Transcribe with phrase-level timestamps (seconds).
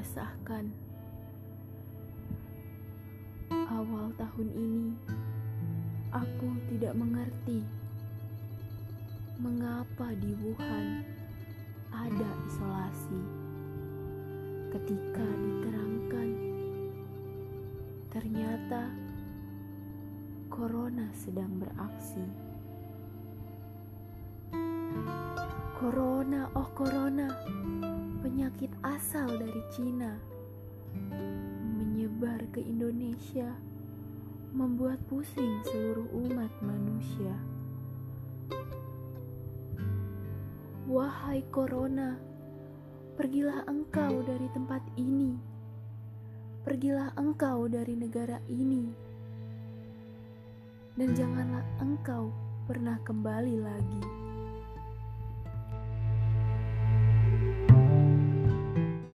[0.00, 0.64] meresahkan.
[3.52, 4.88] Awal tahun ini,
[6.08, 7.60] aku tidak mengerti
[9.36, 11.04] mengapa di Wuhan
[11.92, 13.20] ada isolasi.
[14.72, 16.28] Ketika diterangkan,
[18.08, 18.88] ternyata
[20.48, 22.24] corona sedang beraksi.
[25.76, 27.28] Corona, oh corona,
[28.60, 30.20] penyakit asal dari Cina,
[31.80, 33.56] menyebar ke Indonesia,
[34.52, 37.32] membuat pusing seluruh umat manusia.
[40.84, 42.20] Wahai corona,
[43.16, 45.40] pergilah engkau dari tempat ini,
[46.60, 48.92] pergilah engkau dari negara ini,
[51.00, 52.28] dan janganlah engkau
[52.68, 54.29] pernah kembali lagi.